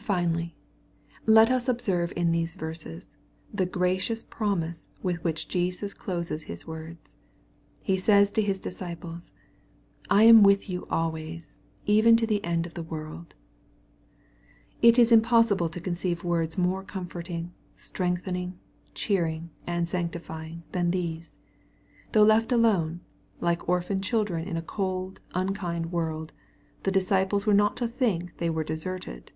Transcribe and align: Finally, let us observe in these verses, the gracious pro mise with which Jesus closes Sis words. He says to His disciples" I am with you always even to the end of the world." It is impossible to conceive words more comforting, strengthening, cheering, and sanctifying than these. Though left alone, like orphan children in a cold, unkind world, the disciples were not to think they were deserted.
Finally, 0.00 0.54
let 1.24 1.50
us 1.50 1.68
observe 1.68 2.12
in 2.14 2.30
these 2.30 2.54
verses, 2.54 3.16
the 3.52 3.66
gracious 3.66 4.22
pro 4.22 4.54
mise 4.54 4.88
with 5.02 5.24
which 5.24 5.48
Jesus 5.48 5.92
closes 5.94 6.42
Sis 6.42 6.64
words. 6.64 7.16
He 7.82 7.96
says 7.96 8.30
to 8.32 8.42
His 8.42 8.60
disciples" 8.60 9.32
I 10.10 10.22
am 10.22 10.44
with 10.44 10.70
you 10.70 10.86
always 10.90 11.56
even 11.86 12.14
to 12.18 12.26
the 12.26 12.44
end 12.44 12.66
of 12.66 12.74
the 12.74 12.84
world." 12.84 13.34
It 14.80 14.96
is 14.96 15.10
impossible 15.10 15.68
to 15.70 15.80
conceive 15.80 16.22
words 16.22 16.56
more 16.56 16.84
comforting, 16.84 17.52
strengthening, 17.74 18.60
cheering, 18.94 19.50
and 19.66 19.88
sanctifying 19.88 20.62
than 20.70 20.92
these. 20.92 21.32
Though 22.12 22.22
left 22.22 22.52
alone, 22.52 23.00
like 23.40 23.68
orphan 23.68 24.00
children 24.02 24.46
in 24.46 24.56
a 24.56 24.62
cold, 24.62 25.18
unkind 25.34 25.90
world, 25.90 26.32
the 26.84 26.92
disciples 26.92 27.44
were 27.44 27.54
not 27.54 27.76
to 27.78 27.88
think 27.88 28.36
they 28.36 28.50
were 28.50 28.62
deserted. 28.62 29.32